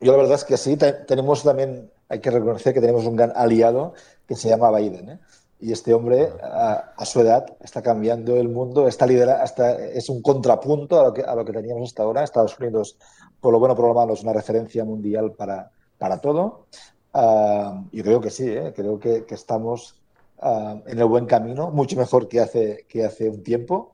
Yo, 0.00 0.12
la 0.12 0.18
verdad 0.18 0.34
es 0.34 0.44
que 0.44 0.56
sí, 0.56 0.76
tenemos 1.06 1.42
también, 1.42 1.90
hay 2.08 2.20
que 2.20 2.30
reconocer 2.30 2.74
que 2.74 2.80
tenemos 2.80 3.06
un 3.06 3.16
gran 3.16 3.32
aliado 3.34 3.94
que 4.26 4.36
se 4.36 4.50
llama 4.50 4.70
Biden. 4.76 5.08
¿eh? 5.08 5.18
Y 5.58 5.72
este 5.72 5.94
hombre, 5.94 6.28
a, 6.42 7.04
su 7.06 7.20
edad, 7.20 7.46
está 7.60 7.80
cambiando 7.80 8.36
el 8.36 8.48
mundo, 8.48 8.88
está 8.88 9.06
lidera, 9.06 9.42
hasta, 9.42 9.76
es 9.86 10.10
un 10.10 10.20
contrapunto 10.20 11.00
a 11.00 11.04
lo, 11.04 11.14
que, 11.14 11.22
a 11.22 11.34
lo 11.34 11.44
que 11.44 11.52
teníamos 11.52 11.88
hasta 11.88 12.02
ahora. 12.02 12.24
Estados 12.24 12.58
Unidos, 12.58 12.98
por 13.40 13.52
lo 13.52 13.58
bueno 13.58 13.74
por 13.74 13.86
lo 13.86 13.94
malo, 13.94 14.12
es 14.12 14.22
una 14.22 14.34
referencia 14.34 14.84
mundial 14.84 15.32
para, 15.32 15.70
para 15.96 16.20
todo. 16.20 16.66
Uh, 17.14 17.88
yo 17.92 18.04
creo 18.04 18.20
que 18.20 18.28
sí, 18.28 18.46
¿eh? 18.48 18.74
creo 18.76 18.98
que, 18.98 19.24
que 19.24 19.34
estamos 19.34 19.96
uh, 20.42 20.80
en 20.86 20.98
el 20.98 21.04
buen 21.04 21.26
camino, 21.26 21.70
mucho 21.70 21.96
mejor 21.96 22.28
que 22.28 22.40
hace, 22.40 22.84
que 22.88 23.04
hace 23.04 23.28
un 23.28 23.42
tiempo. 23.42 23.92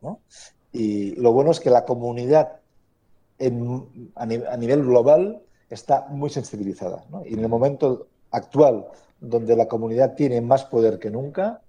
Y 0.72 1.14
lo 1.16 1.32
bueno 1.32 1.50
es 1.50 1.60
que 1.60 1.70
la 1.70 1.84
comunidad 1.84 2.60
a, 4.14 4.56
nivel 4.56 4.82
global 4.82 5.42
está 5.68 6.06
muy 6.08 6.30
sensibilizada. 6.30 7.04
Y 7.24 7.34
en 7.34 7.40
el 7.40 7.48
momento 7.48 8.08
actual, 8.30 8.86
donde 9.20 9.56
la 9.56 9.66
comunidad 9.66 10.14
tiene 10.14 10.40
más 10.40 10.64
poder 10.64 10.98
que 10.98 11.10
nunca, 11.10 11.60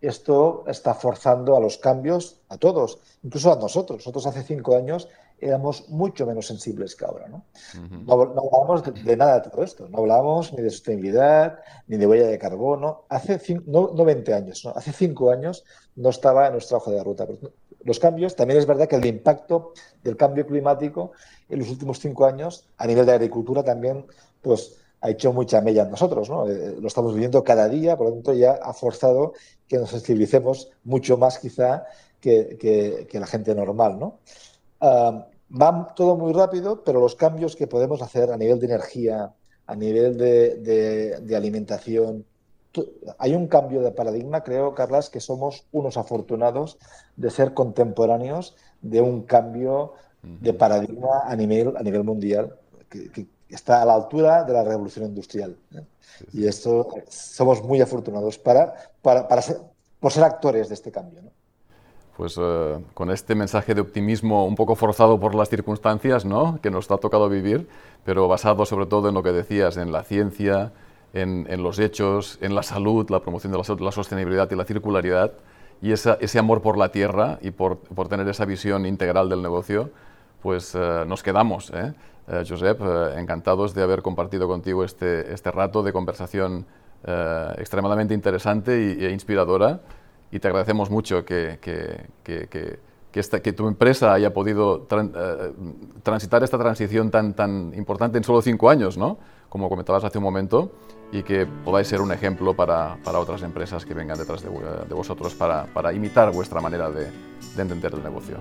esto 0.00 0.64
está 0.66 0.94
forzando 0.94 1.56
a 1.56 1.60
los 1.60 1.78
cambios 1.78 2.40
a 2.48 2.56
todos, 2.56 2.98
incluso 3.22 3.52
a 3.52 3.56
nosotros. 3.56 3.98
Nosotros 3.98 4.26
hace 4.26 4.42
cinco 4.42 4.76
años 4.76 5.08
éramos 5.40 5.88
mucho 5.88 6.26
menos 6.26 6.46
sensibles 6.46 6.96
que 6.96 7.04
ahora. 7.04 7.28
No, 7.28 7.44
no, 8.06 8.12
hablábamos 8.12 8.82
de, 8.82 9.16
nada 9.16 9.40
de 9.40 9.50
todo 9.50 9.62
esto, 9.62 9.88
no 9.88 9.98
hablábamos 9.98 10.52
ni 10.52 10.62
de 10.62 10.70
sostenibilidad, 10.70 11.58
ni 11.86 11.96
de 11.96 12.06
huella 12.06 12.26
de 12.26 12.38
carbono. 12.38 13.04
Hace 13.08 13.40
no, 13.66 13.92
no 13.94 14.04
20 14.04 14.34
años, 14.34 14.66
hace 14.66 14.92
cinco 14.92 15.30
años 15.30 15.64
no 15.96 16.10
estaba 16.10 16.46
en 16.46 16.52
nuestra 16.52 16.78
hoja 16.78 16.90
de 16.90 17.04
ruta 17.04 17.26
los 17.84 17.98
cambios. 17.98 18.36
También 18.36 18.58
es 18.58 18.66
verdad 18.66 18.88
que 18.88 18.96
el 18.96 19.06
impacto 19.06 19.72
del 20.02 20.16
cambio 20.16 20.46
climático 20.46 21.12
en 21.48 21.60
los 21.60 21.70
últimos 21.70 21.98
cinco 21.98 22.26
años 22.26 22.66
a 22.76 22.86
nivel 22.86 23.06
de 23.06 23.12
agricultura 23.12 23.62
también 23.62 24.06
pues, 24.42 24.77
ha 25.00 25.10
hecho 25.10 25.32
mucha 25.32 25.60
mella 25.60 25.82
en 25.82 25.90
nosotros. 25.90 26.28
¿no? 26.30 26.48
Eh, 26.48 26.76
lo 26.80 26.88
estamos 26.88 27.14
viviendo 27.14 27.44
cada 27.44 27.68
día, 27.68 27.96
por 27.96 28.08
lo 28.08 28.12
tanto 28.14 28.34
ya 28.34 28.52
ha 28.62 28.72
forzado 28.72 29.32
que 29.66 29.78
nos 29.78 29.90
sensibilicemos 29.90 30.70
mucho 30.84 31.16
más 31.16 31.38
quizá 31.38 31.84
que, 32.20 33.08
la 33.12 33.26
gente 33.26 33.54
normal. 33.54 33.98
¿no? 33.98 34.18
va 34.80 35.94
todo 35.96 36.16
muy 36.16 36.32
rápido, 36.32 36.84
pero 36.84 37.00
los 37.00 37.14
cambios 37.14 37.56
que 37.56 37.66
podemos 37.66 38.02
hacer 38.02 38.30
a 38.30 38.36
nivel 38.36 38.60
de 38.60 38.66
energía, 38.66 39.32
a 39.66 39.74
nivel 39.74 40.18
de 40.18 41.36
alimentación, 41.36 42.24
hay 43.18 43.34
un 43.34 43.46
cambio 43.46 43.80
de 43.82 43.92
paradigma, 43.92 44.42
creo, 44.42 44.74
Carlas, 44.74 45.10
que 45.10 45.20
somos 45.20 45.66
unos 45.72 45.96
afortunados 45.96 46.78
de 47.16 47.30
ser 47.30 47.54
contemporáneos 47.54 48.56
de 48.82 49.00
un 49.00 49.22
cambio 49.22 49.94
de 50.22 50.52
paradigma 50.52 51.22
a 51.24 51.36
nivel, 51.36 51.76
a 51.76 51.82
nivel 51.82 52.04
mundial, 52.04 52.56
que, 52.88 53.26
está 53.48 53.82
a 53.82 53.84
la 53.84 53.94
altura 53.94 54.44
de 54.44 54.52
la 54.52 54.64
revolución 54.64 55.06
industrial. 55.06 55.56
¿eh? 55.74 55.82
Y 56.32 56.46
esto 56.46 56.88
somos 57.08 57.62
muy 57.62 57.80
afortunados 57.80 58.38
para, 58.38 58.74
para, 59.02 59.42
ser, 59.42 59.58
por 60.00 60.12
ser 60.12 60.24
actores 60.24 60.68
de 60.68 60.74
este 60.74 60.90
cambio. 60.90 61.20
pues 62.16 62.36
eh, 62.40 62.78
con 62.94 63.10
este 63.10 63.34
mensaje 63.34 63.74
de 63.74 63.80
optimismo 63.80 64.46
un 64.46 64.54
poco 64.54 64.74
forzado 64.74 65.18
por 65.20 65.34
las 65.34 65.48
circunstancias 65.48 66.24
¿no? 66.24 66.58
que 66.60 66.70
nos 66.70 66.90
ha 66.90 66.98
tocado 66.98 67.28
vivir, 67.28 67.68
pero 68.04 68.28
basado 68.28 68.66
sobre 68.66 68.86
todo 68.86 69.08
en 69.08 69.14
lo 69.14 69.22
que 69.22 69.32
decías, 69.32 69.76
en 69.76 69.92
la 69.92 70.02
ciencia, 70.02 70.72
en, 71.12 71.62
los 71.62 71.78
hechos, 71.78 72.38
en 72.42 72.54
la 72.54 72.62
salud, 72.62 73.08
la 73.10 73.20
promoción 73.20 73.52
de 73.52 73.58
la 73.58 73.84
la 73.84 73.92
sostenibilidad 73.92 74.50
y 74.50 74.56
la 74.56 74.64
circularidad, 74.64 75.32
y 75.80 75.92
ese 75.92 76.38
amor 76.38 76.60
por 76.60 76.76
la 76.76 76.90
tierra 76.90 77.38
y 77.40 77.52
por, 77.52 77.78
por, 77.78 78.08
tener 78.08 78.28
esa 78.28 78.44
visión 78.44 78.84
integral 78.84 79.28
del 79.28 79.42
negocio, 79.42 79.90
pues 80.42 80.74
eh, 80.74 81.04
nos 81.06 81.22
quedamos. 81.22 81.70
¿eh? 81.70 81.92
eh 82.28 82.44
Josep, 82.48 82.80
encantados 83.16 83.74
de 83.74 83.82
haber 83.82 84.02
compartido 84.02 84.46
contigo 84.48 84.84
este, 84.84 85.32
este 85.32 85.50
rato 85.50 85.82
de 85.82 85.92
conversación 85.92 86.66
extremadamente 87.58 88.12
interesante 88.12 89.06
e 89.06 89.12
inspiradora 89.12 89.80
y 90.30 90.38
te 90.40 90.48
agradecemos 90.48 90.90
mucho 90.90 91.24
que, 91.24 91.58
que, 91.60 92.06
que, 92.22 92.48
que, 93.10 93.52
tu 93.52 93.66
empresa 93.66 94.12
haya 94.12 94.32
podido 94.32 94.86
eh, 94.90 95.52
transitar 96.02 96.42
esta 96.42 96.58
transición 96.58 97.10
tan, 97.10 97.34
tan 97.34 97.72
importante 97.74 98.18
en 98.18 98.24
solo 98.24 98.42
cinco 98.42 98.68
años, 98.68 98.98
¿no? 98.98 99.18
como 99.48 99.68
comentabas 99.68 100.04
hace 100.04 100.18
un 100.18 100.24
momento, 100.24 100.72
y 101.10 101.22
que 101.22 101.46
podáis 101.46 101.88
ser 101.88 102.02
un 102.02 102.12
ejemplo 102.12 102.54
para, 102.54 102.98
para 103.02 103.18
otras 103.18 103.42
empresas 103.42 103.86
que 103.86 103.94
vengan 103.94 104.18
detrás 104.18 104.42
de, 104.42 104.94
vosotros 104.94 105.34
para, 105.34 105.64
para, 105.72 105.92
imitar 105.94 106.30
vuestra 106.32 106.60
manera 106.60 106.90
de, 106.90 107.10
entender 107.56 107.94
el 107.94 108.02
negocio. 108.02 108.36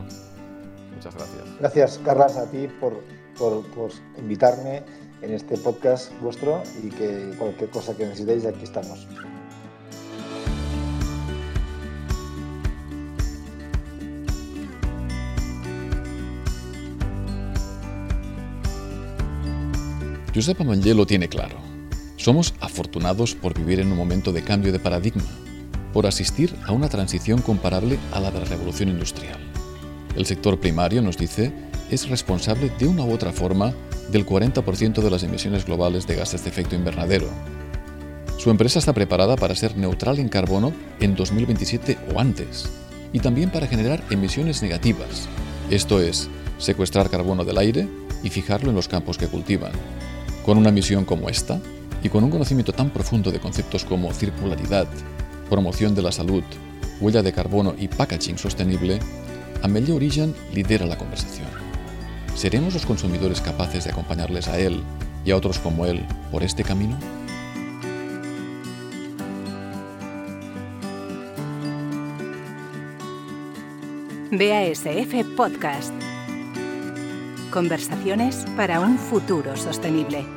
Muchas 0.97 1.13
gracias. 1.13 1.59
Gracias, 1.59 1.99
Carlas, 2.03 2.37
a 2.37 2.49
ti 2.49 2.67
por, 2.79 3.03
por, 3.37 3.63
por 3.67 3.91
invitarme 4.17 4.81
en 5.21 5.33
este 5.33 5.55
podcast 5.57 6.11
vuestro 6.21 6.63
y 6.83 6.89
que 6.89 7.35
cualquier 7.37 7.69
cosa 7.69 7.95
que 7.95 8.05
necesitéis, 8.05 8.45
aquí 8.45 8.63
estamos. 8.63 9.07
Josep 20.33 20.61
Amangé 20.61 20.95
lo 20.95 21.05
tiene 21.05 21.29
claro. 21.29 21.57
Somos 22.15 22.55
afortunados 22.59 23.35
por 23.35 23.55
vivir 23.55 23.79
en 23.79 23.91
un 23.91 23.97
momento 23.97 24.31
de 24.31 24.43
cambio 24.43 24.71
de 24.71 24.79
paradigma, 24.79 25.23
por 25.93 26.07
asistir 26.07 26.55
a 26.65 26.71
una 26.71 26.89
transición 26.89 27.41
comparable 27.41 27.99
a 28.11 28.19
la 28.19 28.31
de 28.31 28.39
la 28.39 28.45
revolución 28.45 28.89
industrial. 28.89 29.46
El 30.17 30.25
sector 30.25 30.59
primario, 30.59 31.03
nos 31.03 31.15
dice, 31.15 31.53
es 31.91 32.09
responsable 32.09 32.71
de 32.79 32.87
una 32.87 33.05
u 33.05 33.13
otra 33.13 33.31
forma 33.31 33.71
del 34.11 34.25
40% 34.25 35.01
de 35.01 35.11
las 35.11 35.21
emisiones 35.21 35.65
globales 35.65 36.07
de 36.07 36.15
gases 36.15 36.43
de 36.43 36.49
efecto 36.49 36.75
invernadero. 36.75 37.27
Su 38.39 38.49
empresa 38.49 38.79
está 38.79 38.93
preparada 38.93 39.35
para 39.35 39.55
ser 39.55 39.77
neutral 39.77 40.17
en 40.17 40.27
carbono 40.27 40.73
en 40.99 41.15
2027 41.15 41.97
o 42.13 42.19
antes, 42.19 42.67
y 43.13 43.19
también 43.19 43.51
para 43.51 43.67
generar 43.67 44.03
emisiones 44.09 44.63
negativas, 44.63 45.29
esto 45.69 46.01
es, 46.01 46.29
secuestrar 46.57 47.11
carbono 47.11 47.45
del 47.45 47.59
aire 47.59 47.87
y 48.23 48.31
fijarlo 48.31 48.71
en 48.71 48.75
los 48.75 48.87
campos 48.87 49.19
que 49.19 49.27
cultivan. 49.27 49.71
Con 50.43 50.57
una 50.57 50.71
misión 50.71 51.05
como 51.05 51.29
esta, 51.29 51.59
y 52.01 52.09
con 52.09 52.23
un 52.23 52.31
conocimiento 52.31 52.73
tan 52.73 52.89
profundo 52.89 53.31
de 53.31 53.39
conceptos 53.39 53.85
como 53.85 54.11
circularidad, 54.13 54.87
promoción 55.47 55.93
de 55.93 56.01
la 56.01 56.11
salud, 56.11 56.43
huella 56.99 57.21
de 57.21 57.33
carbono 57.33 57.75
y 57.77 57.87
packaging 57.87 58.39
sostenible, 58.39 58.99
Amelia 59.63 59.95
Origen 59.95 60.35
lidera 60.53 60.85
la 60.85 60.97
conversación. 60.97 61.47
¿Seremos 62.35 62.73
los 62.73 62.85
consumidores 62.85 63.41
capaces 63.41 63.85
de 63.85 63.91
acompañarles 63.91 64.47
a 64.47 64.59
él 64.59 64.83
y 65.25 65.31
a 65.31 65.37
otros 65.37 65.59
como 65.59 65.85
él 65.85 66.05
por 66.31 66.43
este 66.43 66.63
camino? 66.63 66.97
BASF 74.31 75.35
Podcast. 75.35 75.93
Conversaciones 77.49 78.45
para 78.55 78.81
un 78.81 78.97
futuro 78.97 79.55
sostenible. 79.55 80.36